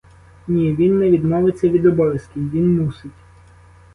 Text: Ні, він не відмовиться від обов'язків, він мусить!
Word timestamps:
Ні, 0.47 0.75
він 0.75 0.99
не 0.99 1.09
відмовиться 1.09 1.69
від 1.69 1.85
обов'язків, 1.85 2.51
він 2.51 2.81
мусить! 2.85 3.11